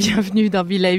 [0.00, 0.92] Bienvenue dans Villa.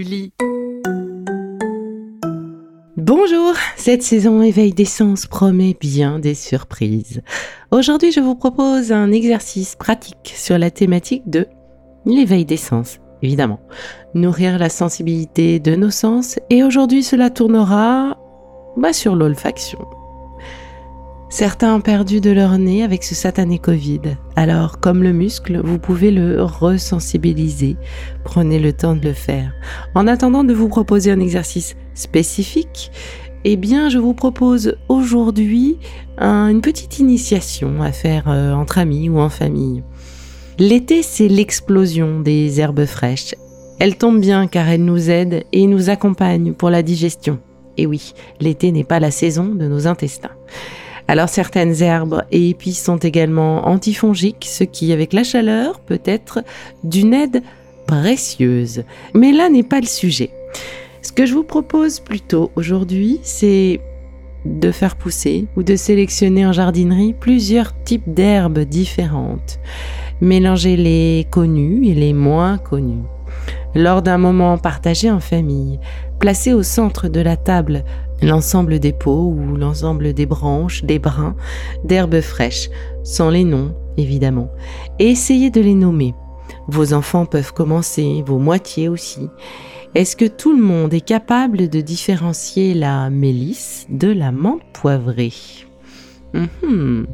[2.97, 7.23] Bonjour, cette saison éveil des sens promet bien des surprises.
[7.71, 11.47] Aujourd'hui, je vous propose un exercice pratique sur la thématique de
[12.05, 13.59] l'éveil des sens, évidemment.
[14.13, 18.19] Nourrir la sensibilité de nos sens et aujourd'hui cela tournera
[18.77, 19.79] bah, sur l'olfaction.
[21.31, 24.01] Certains ont perdu de leur nez avec ce satané Covid.
[24.35, 27.77] Alors, comme le muscle, vous pouvez le resensibiliser.
[28.25, 29.53] Prenez le temps de le faire.
[29.95, 32.91] En attendant de vous proposer un exercice spécifique,
[33.45, 35.77] eh bien, je vous propose aujourd'hui
[36.17, 39.83] une petite initiation à faire euh, entre amis ou en famille.
[40.59, 43.35] L'été, c'est l'explosion des herbes fraîches.
[43.79, 47.39] Elles tombent bien car elles nous aident et nous accompagnent pour la digestion.
[47.77, 50.35] Et oui, l'été n'est pas la saison de nos intestins.
[51.11, 56.41] Alors certaines herbes et épices sont également antifongiques, ce qui, avec la chaleur, peut être
[56.85, 57.43] d'une aide
[57.85, 58.85] précieuse.
[59.13, 60.29] Mais là n'est pas le sujet.
[61.01, 63.81] Ce que je vous propose plutôt aujourd'hui, c'est
[64.45, 69.59] de faire pousser ou de sélectionner en jardinerie plusieurs types d'herbes différentes.
[70.21, 73.03] Mélanger les connus et les moins connus.
[73.75, 75.77] Lors d'un moment partagé en famille,
[76.21, 77.83] placez au centre de la table
[78.21, 81.35] l'ensemble des pots ou l'ensemble des branches, des brins,
[81.83, 82.69] d'herbes fraîches,
[83.03, 84.51] sans les noms, évidemment,
[84.99, 86.13] et essayez de les nommer.
[86.67, 89.29] Vos enfants peuvent commencer, vos moitiés aussi.
[89.95, 95.33] Est-ce que tout le monde est capable de différencier la mélisse de la menthe poivrée?
[96.33, 97.07] Mhm.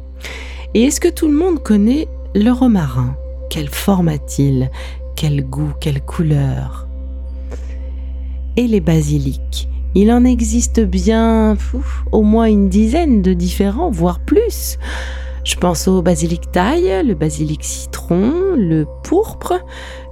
[0.74, 3.16] Et est-ce que tout le monde connaît le romarin?
[3.48, 4.70] Quelle forme a-t-il?
[5.16, 5.72] Quel goût?
[5.80, 6.87] Quelle couleur?
[8.58, 11.56] Et les basiliques il en existe bien
[12.12, 14.78] au moins une dizaine de différents, voire plus.
[15.44, 19.54] Je pense au basilic taille, le basilic citron, le pourpre,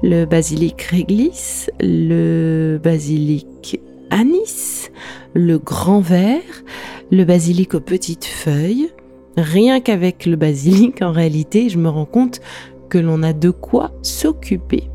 [0.03, 3.81] le basilic réglisse, le basilic
[4.11, 4.91] anis,
[5.35, 6.65] le grand vert,
[7.13, 8.89] le basilic aux petites feuilles.
[9.37, 12.41] Rien qu'avec le basilic, en réalité, je me rends compte
[12.89, 14.89] que l'on a de quoi s'occuper.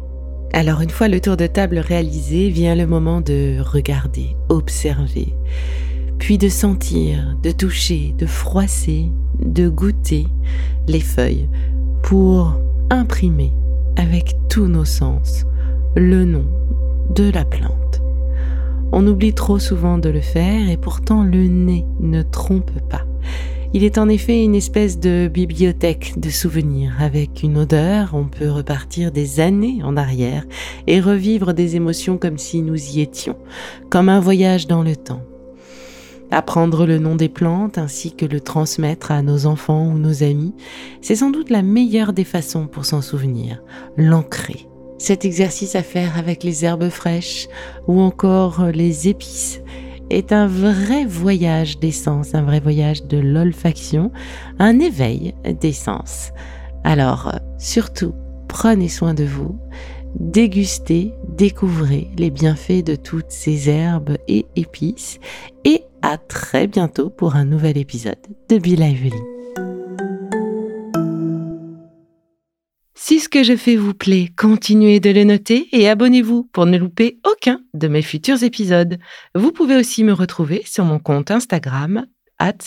[0.54, 5.34] Alors une fois le tour de table réalisé, vient le moment de regarder, observer,
[6.20, 9.06] puis de sentir, de toucher, de froisser,
[9.40, 10.28] de goûter
[10.88, 11.48] les feuilles
[12.04, 12.60] pour
[12.90, 13.54] imprimer
[13.96, 15.46] avec tous nos sens
[15.96, 16.46] le nom
[17.16, 18.02] de la plante.
[18.92, 23.06] On oublie trop souvent de le faire et pourtant le nez ne trompe pas.
[23.74, 26.92] Il est en effet une espèce de bibliothèque de souvenirs.
[27.00, 30.46] Avec une odeur, on peut repartir des années en arrière
[30.88, 33.38] et revivre des émotions comme si nous y étions,
[33.90, 35.22] comme un voyage dans le temps.
[36.32, 40.54] Apprendre le nom des plantes ainsi que le transmettre à nos enfants ou nos amis,
[41.02, 43.64] c'est sans doute la meilleure des façons pour s'en souvenir,
[43.96, 44.68] l'ancrer.
[44.98, 47.48] Cet exercice à faire avec les herbes fraîches
[47.88, 49.62] ou encore les épices
[50.12, 54.12] est un vrai voyage d'essence, un vrai voyage de l'olfaction,
[54.60, 56.32] un éveil d'essence.
[56.84, 58.14] Alors, surtout,
[58.48, 59.58] prenez soin de vous,
[60.20, 65.20] dégustez, découvrez les bienfaits de toutes ces herbes et épices,
[65.64, 68.16] et à très bientôt pour un nouvel épisode
[68.50, 69.41] de Be Lively.
[73.32, 77.62] Que je fais vous plaît, continuez de le noter et abonnez-vous pour ne louper aucun
[77.74, 79.00] de mes futurs épisodes.
[79.34, 82.06] Vous pouvez aussi me retrouver sur mon compte Instagram
[82.40, 82.58] at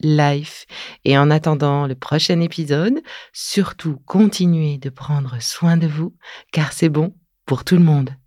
[0.00, 0.66] Life.
[1.04, 3.02] Et en attendant le prochain épisode,
[3.34, 6.16] surtout continuez de prendre soin de vous
[6.50, 7.14] car c'est bon
[7.44, 8.21] pour tout le monde.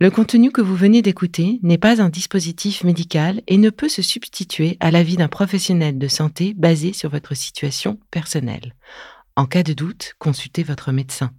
[0.00, 4.00] Le contenu que vous venez d'écouter n'est pas un dispositif médical et ne peut se
[4.00, 8.76] substituer à l'avis d'un professionnel de santé basé sur votre situation personnelle.
[9.34, 11.32] En cas de doute, consultez votre médecin.